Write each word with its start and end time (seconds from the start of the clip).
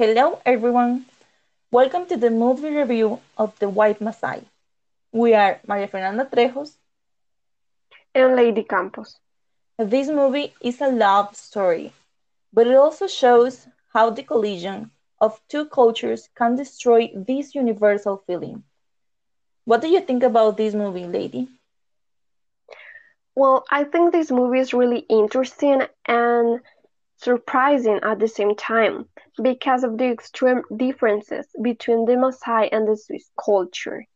Hello, 0.00 0.40
everyone. 0.46 1.04
Welcome 1.70 2.06
to 2.06 2.16
the 2.16 2.30
movie 2.30 2.70
review 2.70 3.20
of 3.36 3.58
The 3.58 3.68
White 3.68 4.00
Masai. 4.00 4.46
We 5.12 5.34
are 5.34 5.60
Maria 5.66 5.88
Fernanda 5.88 6.24
Trejos 6.24 6.78
and 8.14 8.34
Lady 8.34 8.62
Campos. 8.62 9.18
This 9.78 10.08
movie 10.08 10.54
is 10.62 10.80
a 10.80 10.88
love 10.88 11.36
story, 11.36 11.92
but 12.50 12.66
it 12.66 12.76
also 12.76 13.06
shows 13.06 13.66
how 13.92 14.08
the 14.08 14.22
collision 14.22 14.90
of 15.20 15.38
two 15.50 15.66
cultures 15.66 16.30
can 16.34 16.56
destroy 16.56 17.10
this 17.14 17.54
universal 17.54 18.22
feeling. 18.26 18.64
What 19.66 19.82
do 19.82 19.88
you 19.88 20.00
think 20.00 20.22
about 20.22 20.56
this 20.56 20.72
movie, 20.72 21.04
Lady? 21.04 21.46
Well, 23.34 23.66
I 23.70 23.84
think 23.84 24.12
this 24.12 24.30
movie 24.30 24.60
is 24.60 24.72
really 24.72 25.00
interesting 25.10 25.82
and 26.06 26.62
surprising 27.22 28.00
at 28.02 28.18
the 28.18 28.28
same 28.28 28.54
time 28.56 29.08
because 29.42 29.84
of 29.84 29.98
the 29.98 30.10
extreme 30.10 30.62
differences 30.76 31.46
between 31.62 32.04
the 32.06 32.12
Maasai 32.14 32.68
and 32.72 32.88
the 32.88 32.96
Swiss 32.96 33.30
culture. 33.44 34.06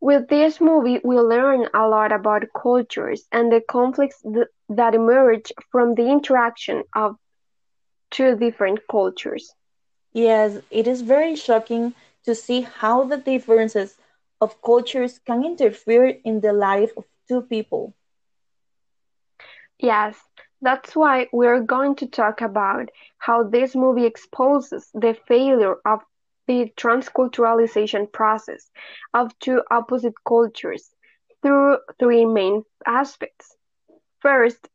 With 0.00 0.28
this 0.28 0.60
movie, 0.60 1.00
we 1.04 1.18
learn 1.18 1.68
a 1.74 1.88
lot 1.88 2.12
about 2.12 2.44
cultures 2.54 3.26
and 3.32 3.52
the 3.52 3.60
conflicts 3.60 4.22
th- 4.22 4.48
that 4.68 4.94
emerge 4.94 5.52
from 5.70 5.94
the 5.94 6.08
interaction 6.10 6.84
of 6.94 7.16
two 8.10 8.36
different 8.36 8.80
cultures. 8.90 9.54
Yes, 10.14 10.60
it 10.70 10.86
is 10.86 11.02
very 11.02 11.34
shocking 11.36 11.94
to 12.24 12.34
see 12.34 12.62
how 12.62 13.04
the 13.04 13.16
differences 13.16 13.96
of 14.40 14.60
cultures 14.62 15.18
can 15.18 15.44
interfere 15.44 16.18
in 16.24 16.40
the 16.40 16.52
life 16.52 16.92
of 16.96 17.04
two 17.28 17.42
people. 17.42 17.94
Yes, 19.78 20.22
that's 20.60 20.96
why 20.96 21.28
we're 21.32 21.60
going 21.60 21.96
to 21.96 22.06
talk 22.06 22.40
about 22.40 22.90
how 23.18 23.42
this 23.44 23.74
movie 23.74 24.06
exposes 24.06 24.90
the 24.94 25.14
failure 25.26 25.76
of 25.84 26.00
the 26.46 26.72
transculturalization 26.76 28.10
process 28.12 28.70
of 29.14 29.38
two 29.38 29.62
opposite 29.70 30.14
cultures 30.26 30.90
through 31.42 31.78
three 31.98 32.24
main 32.24 32.64
aspects. 32.86 33.56
First, 34.20 34.68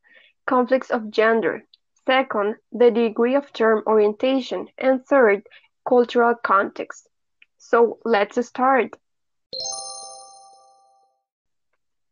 conflicts 0.45 0.89
of 0.91 1.11
gender. 1.11 1.63
Second, 2.05 2.55
the 2.71 2.91
degree 2.91 3.35
of 3.35 3.51
term 3.53 3.83
orientation. 3.87 4.67
And 4.77 5.05
third, 5.05 5.47
cultural 5.87 6.35
context. 6.35 7.07
So 7.57 7.99
let's 8.05 8.45
start. 8.45 8.95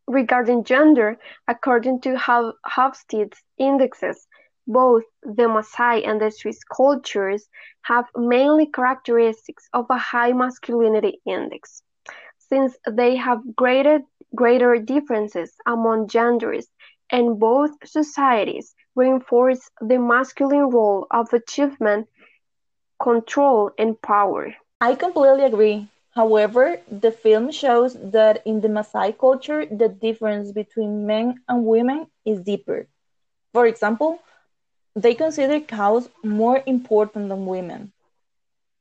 Regarding 0.10 0.66
gender, 0.66 1.18
according 1.48 2.02
to 2.02 2.18
Hofstede's 2.18 3.42
indexes, 3.58 4.28
both 4.68 5.04
the 5.24 5.44
Maasai 5.48 6.06
and 6.06 6.20
the 6.20 6.32
Swiss 6.32 6.64
cultures 6.66 7.48
have 7.84 8.06
mainly 8.16 8.66
characteristics 8.66 9.70
of 9.74 9.86
a 9.90 9.98
high 9.98 10.34
masculinity 10.34 11.22
index, 11.26 11.84
since 12.40 12.78
they 12.90 13.16
have 13.16 13.56
greater, 13.56 14.02
greater 14.36 14.78
differences 14.80 15.56
among 15.66 16.08
genders, 16.08 16.68
and 17.10 17.40
both 17.40 17.72
societies 17.86 18.76
reinforce 18.96 19.70
the 19.82 19.98
masculine 20.00 20.70
role 20.70 21.08
of 21.12 21.34
achievement, 21.34 22.08
control, 23.02 23.72
and 23.78 24.02
power. 24.02 24.54
I 24.82 24.96
completely 24.96 25.46
agree. 25.46 25.88
However, 26.12 26.82
the 26.90 27.12
film 27.12 27.52
shows 27.52 27.94
that 27.94 28.46
in 28.46 28.62
the 28.62 28.68
Maasai 28.68 29.18
culture 29.18 29.66
the 29.66 29.90
difference 29.90 30.52
between 30.52 31.06
men 31.06 31.42
and 31.48 31.66
women 31.66 32.08
is 32.26 32.42
deeper. 32.42 32.88
For 33.54 33.66
example, 33.66 34.20
they 34.96 35.14
consider 35.16 35.60
cows 35.60 36.10
more 36.24 36.62
important 36.66 37.30
than 37.30 37.46
women. 37.46 37.94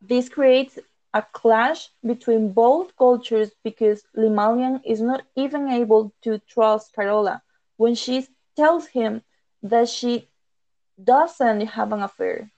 This 0.00 0.28
creates 0.28 0.78
a 1.14 1.22
clash 1.22 1.90
between 2.04 2.52
both 2.52 2.96
cultures 2.96 3.52
because 3.62 4.04
Lemalian 4.16 4.80
is 4.84 5.00
not 5.00 5.22
even 5.36 5.68
able 5.68 6.12
to 6.22 6.38
trust 6.38 6.92
Carola 6.94 7.42
when 7.76 7.94
she 7.94 8.26
tells 8.56 8.88
him 8.88 9.22
that 9.62 9.88
she 9.88 10.28
doesn't 11.02 11.60
have 11.66 11.92
an 11.92 12.02
affair. 12.02 12.50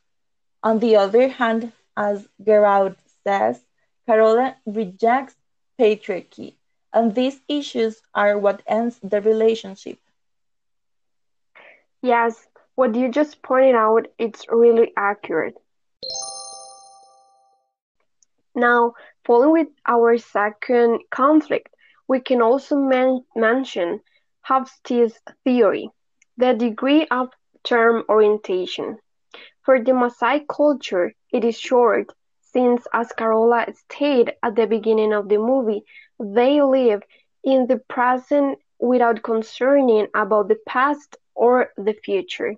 On 0.62 0.78
the 0.78 0.97
other 0.97 1.28
hand, 1.28 1.72
as 1.97 2.28
Geraud 2.44 2.97
says, 3.25 3.64
Carola 4.10 4.66
rejects 4.66 5.37
patriarchy, 5.78 6.56
and 6.93 7.15
these 7.15 7.43
issues 7.48 8.03
are 8.15 8.38
what 8.38 8.62
ends 8.66 8.98
the 9.03 9.21
relationship. 9.21 9.98
Yes, 12.03 12.48
what 12.75 12.94
you 12.94 13.09
just 13.09 13.43
pointed 13.43 13.75
out 13.75 14.09
it's 14.19 14.47
really 14.50 14.93
accurate. 14.97 15.56
Now, 18.54 18.94
following 19.25 19.53
with 19.53 19.69
our 19.87 20.16
second 20.16 21.03
conflict, 21.10 21.75
we 22.09 22.21
can 22.21 22.42
also 22.42 22.77
men- 22.77 23.25
mention 23.34 24.03
Hofstede's 24.42 25.21
theory, 25.44 25.91
the 26.37 26.54
degree 26.54 27.06
of 27.09 27.31
term 27.65 28.04
orientation. 28.09 28.98
For 29.62 29.81
the 29.81 29.92
Maasai 29.92 30.47
culture, 30.48 31.15
it 31.32 31.44
is 31.44 31.59
short 31.59 32.12
since 32.52 32.86
as 32.92 33.12
Carola 33.12 33.66
stated 33.72 34.34
at 34.42 34.54
the 34.56 34.66
beginning 34.66 35.12
of 35.12 35.28
the 35.28 35.38
movie, 35.38 35.84
they 36.18 36.60
live 36.62 37.02
in 37.44 37.66
the 37.66 37.78
present 37.78 38.58
without 38.78 39.22
concerning 39.22 40.08
about 40.14 40.48
the 40.48 40.58
past 40.66 41.16
or 41.34 41.72
the 41.76 41.94
future. 41.94 42.54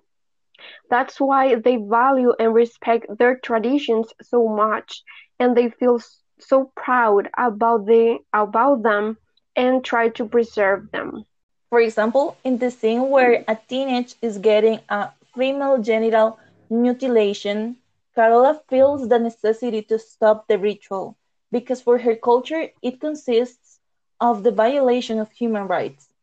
That's 0.89 1.19
why 1.19 1.55
they 1.55 1.77
value 1.77 2.33
and 2.39 2.53
respect 2.53 3.05
their 3.17 3.37
traditions 3.37 4.13
so 4.21 4.47
much 4.47 5.03
and 5.39 5.55
they 5.55 5.69
feel 5.69 5.99
so 6.39 6.71
proud 6.75 7.29
about 7.37 7.85
the 7.85 8.19
about 8.33 8.83
them 8.83 9.17
and 9.55 9.83
try 9.83 10.09
to 10.09 10.25
preserve 10.25 10.91
them. 10.91 11.25
For 11.69 11.79
example, 11.81 12.37
in 12.43 12.57
the 12.59 12.71
scene 12.71 13.09
where 13.09 13.43
a 13.47 13.57
teenage 13.67 14.15
is 14.21 14.37
getting 14.37 14.79
a 14.89 15.09
female 15.35 15.77
genital 15.79 16.39
mutilation, 16.69 17.77
Carola 18.15 18.61
feels 18.67 19.07
the 19.09 19.19
necessity 19.19 19.81
to 19.83 19.97
stop 19.99 20.47
the 20.47 20.57
ritual, 20.57 21.17
because 21.51 21.81
for 21.81 21.99
her 21.99 22.15
culture 22.15 22.69
it 22.81 22.99
consists 22.99 23.79
of 24.19 24.43
the 24.43 24.51
violation 24.51 25.19
of 25.19 25.31
human 25.31 25.67
rights. 25.67 26.13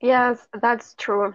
Yes, 0.00 0.46
that's 0.52 0.94
true. 0.94 1.34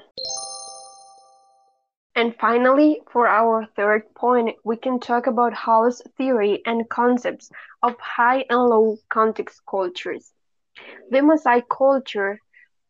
And 2.15 2.35
finally, 2.39 3.01
for 3.11 3.27
our 3.27 3.65
third 3.75 4.13
point, 4.15 4.57
we 4.63 4.75
can 4.77 4.99
talk 4.99 5.27
about 5.27 5.53
Hall's 5.53 6.01
theory 6.17 6.61
and 6.65 6.89
concepts 6.89 7.49
of 7.81 7.95
high 7.99 8.45
and 8.49 8.59
low 8.59 8.97
context 9.09 9.61
cultures. 9.69 10.33
The 11.09 11.19
Maasai 11.19 11.63
culture 11.69 12.39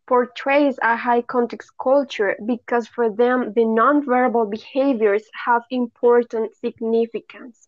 portrays 0.08 0.78
a 0.82 0.96
high 0.98 1.22
context 1.22 1.72
culture 1.82 2.36
because 2.46 2.88
for 2.88 3.10
them 3.10 3.54
the 3.54 3.64
nonverbal 3.64 4.50
behaviors 4.50 5.30
have 5.46 5.64
important 5.70 6.56
significance. 6.56 7.68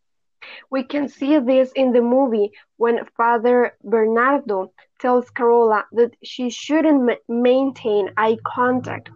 We 0.69 0.83
can 0.83 1.07
see 1.07 1.37
this 1.39 1.71
in 1.73 1.91
the 1.91 2.01
movie 2.01 2.51
when 2.77 3.05
Father 3.17 3.77
Bernardo 3.83 4.71
tells 4.99 5.29
Carola 5.29 5.85
that 5.91 6.15
she 6.23 6.49
shouldn't 6.49 7.03
ma- 7.03 7.13
maintain 7.27 8.11
eye 8.17 8.37
contact 8.45 9.09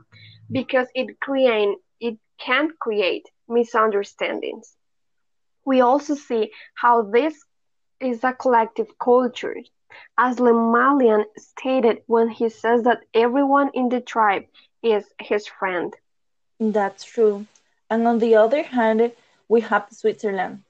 because 0.51 0.87
it 0.93 1.19
create, 1.19 1.77
it 1.99 2.17
can 2.39 2.69
create 2.79 3.27
misunderstandings. 3.47 4.77
We 5.65 5.81
also 5.81 6.15
see 6.15 6.51
how 6.75 7.01
this 7.01 7.45
is 7.99 8.23
a 8.23 8.33
collective 8.33 8.97
culture 8.99 9.55
as 10.17 10.37
Lemalian 10.37 11.25
stated 11.37 12.01
when 12.07 12.29
he 12.29 12.49
says 12.49 12.83
that 12.83 13.03
everyone 13.13 13.69
in 13.73 13.89
the 13.89 14.01
tribe 14.01 14.45
is 14.83 15.13
his 15.19 15.47
friend. 15.47 15.95
That's 16.59 17.03
true. 17.03 17.45
And 17.89 18.07
on 18.07 18.19
the 18.19 18.35
other 18.35 18.63
hand, 18.63 19.11
we 19.47 19.61
have 19.61 19.87
Switzerland, 19.91 20.63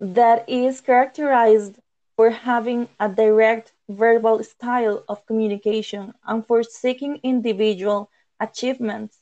that 0.00 0.48
is 0.48 0.80
characterized 0.80 1.78
for 2.16 2.30
having 2.30 2.88
a 2.98 3.08
direct 3.08 3.72
verbal 3.88 4.42
style 4.42 5.04
of 5.08 5.24
communication 5.26 6.14
and 6.26 6.46
for 6.46 6.62
seeking 6.62 7.20
individual 7.22 8.10
achievements. 8.40 9.18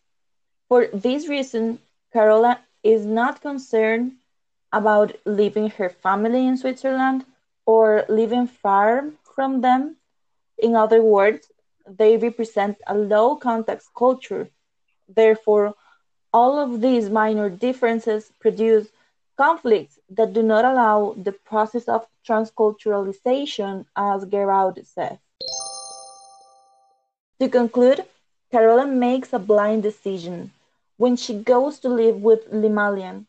For 0.68 0.86
this 0.92 1.28
reason, 1.28 1.80
Carola 2.12 2.60
is 2.82 3.06
not 3.06 3.40
concerned 3.40 4.12
about 4.72 5.16
leaving 5.24 5.70
her 5.70 5.88
family 5.88 6.46
in 6.46 6.56
Switzerland 6.56 7.24
or 7.66 8.04
living 8.08 8.46
far 8.46 9.10
from 9.34 9.60
them. 9.60 9.96
In 10.58 10.74
other 10.76 11.02
words, 11.02 11.50
they 11.86 12.16
represent 12.16 12.78
a 12.86 12.94
low 12.96 13.36
context 13.36 13.90
culture. 13.96 14.48
Therefore, 15.08 15.74
all 16.32 16.58
of 16.58 16.80
these 16.80 17.10
minor 17.10 17.50
differences 17.50 18.32
produce 18.40 18.88
conflicts 19.36 19.98
that 20.10 20.32
do 20.32 20.42
not 20.42 20.64
allow 20.64 21.14
the 21.16 21.32
process 21.32 21.88
of 21.88 22.06
transculturalization, 22.26 23.86
as 23.96 24.24
Geraud 24.26 24.80
says. 24.86 25.18
To 27.40 27.48
conclude, 27.48 28.04
Carola 28.50 28.86
makes 28.86 29.32
a 29.32 29.38
blind 29.38 29.82
decision 29.82 30.52
when 30.96 31.16
she 31.16 31.34
goes 31.34 31.78
to 31.80 31.88
live 31.88 32.22
with 32.22 32.50
Lemalian 32.50 33.26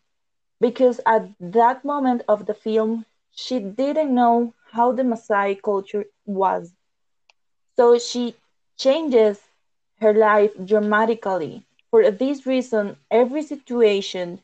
because 0.61 0.99
at 1.05 1.29
that 1.39 1.83
moment 1.83 2.23
of 2.27 2.45
the 2.45 2.53
film 2.53 3.05
she 3.37 3.59
didn't 3.59 4.13
know 4.15 4.53
how 4.73 4.91
the 4.91 5.03
Maasai 5.03 5.61
culture 5.61 6.05
was. 6.25 6.75
So 7.77 7.97
she 7.97 8.35
changes 8.77 9.49
her 9.99 10.13
life 10.13 10.51
dramatically. 10.65 11.65
For 11.89 12.09
this 12.11 12.45
reason, 12.45 12.97
every 13.11 13.41
situation 13.43 14.41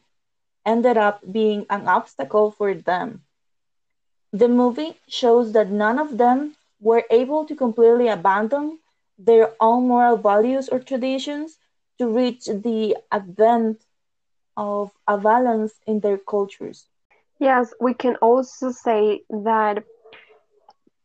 ended 0.65 0.97
up 0.97 1.21
being 1.31 1.65
an 1.69 1.87
obstacle 1.87 2.51
for 2.51 2.73
them. 2.73 3.23
The 4.33 4.49
movie 4.49 4.99
shows 5.07 5.53
that 5.53 5.69
none 5.69 5.97
of 5.99 6.17
them 6.17 6.57
were 6.81 7.05
able 7.09 7.45
to 7.45 7.55
completely 7.55 8.07
abandon 8.09 8.79
their 9.17 9.55
own 9.59 9.87
moral 9.87 10.17
values 10.17 10.69
or 10.69 10.79
traditions 10.79 11.59
to 11.99 12.07
reach 12.07 12.45
the 12.45 12.97
advent 13.11 13.85
of 14.57 14.93
a 15.07 15.17
balance 15.17 15.81
in 15.87 16.01
their 16.01 16.17
cultures. 16.17 16.87
Yes, 17.43 17.73
we 17.81 17.93
can 17.93 18.15
also 18.21 18.71
say 18.71 19.23
that 19.29 19.83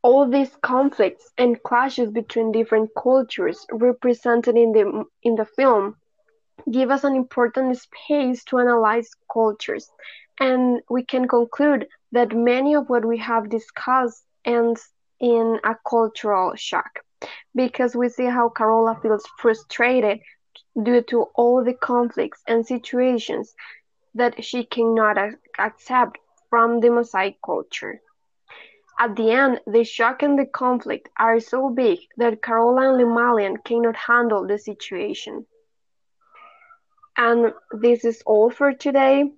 all 0.02 0.29
these 0.31 0.56
conflicts 0.62 1.32
and 1.37 1.61
clashes 1.64 2.12
between 2.12 2.52
different 2.52 2.90
cultures 2.96 3.67
represented 3.73 4.56
in 4.56 4.73
the 4.73 5.05
in 5.25 5.35
the 5.35 5.44
film 5.44 5.96
give 6.70 6.90
us 6.93 7.02
an 7.05 7.17
important 7.17 7.76
space 7.76 8.44
to 8.44 8.58
analyze 8.58 9.11
cultures. 9.32 9.90
And 10.38 10.81
we 10.88 11.05
can 11.05 11.26
conclude 11.26 11.88
that 12.12 12.37
many 12.37 12.75
of 12.75 12.88
what 12.88 13.05
we 13.05 13.19
have 13.19 13.50
discussed 13.50 14.25
ends 14.44 14.93
in 15.19 15.58
a 15.64 15.75
cultural 15.90 16.55
shock 16.55 17.00
because 17.56 17.96
we 17.96 18.08
see 18.08 18.26
how 18.26 18.49
Carola 18.49 18.96
feels 19.02 19.26
frustrated 19.38 20.20
due 20.81 21.02
to 21.11 21.23
all 21.35 21.64
the 21.64 21.75
conflicts 21.75 22.43
and 22.46 22.64
situations 22.64 23.55
that 24.14 24.44
she 24.44 24.64
cannot 24.64 25.17
accept 25.58 26.19
from 26.50 26.81
the 26.81 26.89
Maasai 26.89 27.37
culture. 27.45 28.00
At 28.99 29.17
the 29.17 29.31
end, 29.31 29.61
the 29.67 29.85
shock 29.85 30.23
and 30.23 30.39
the 30.39 30.47
conflict 30.47 31.09
are 31.19 31.41
so 31.41 31.71
big 31.71 32.00
that 32.17 32.43
Carola 32.43 32.91
and 32.93 33.00
Lemalian 33.00 33.62
cannot 33.65 33.97
handle 33.97 34.47
the 34.47 34.59
situation. 34.59 35.47
And 37.17 37.53
this 37.73 38.05
is 38.05 38.23
all 38.27 38.50
for 38.50 38.73
today. 38.73 39.33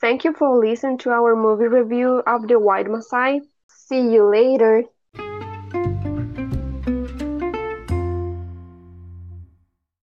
Thank 0.00 0.24
you 0.24 0.32
for 0.32 0.58
listening 0.58 0.98
to 0.98 1.10
our 1.10 1.34
movie 1.36 1.66
review 1.66 2.22
of 2.26 2.46
The 2.48 2.58
White 2.58 2.86
Maasai. 2.86 3.40
See 3.68 4.12
you 4.12 4.24
later. 4.30 4.84